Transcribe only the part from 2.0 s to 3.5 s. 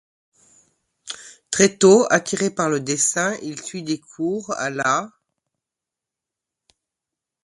attiré par le dessin,